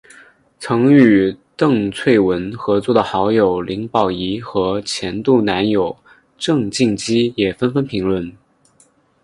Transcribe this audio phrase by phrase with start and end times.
[0.59, 5.95] 曾与邓萃雯合作的好友林保怡和前度男友
[6.39, 8.35] 郑敬基也纷纷评论。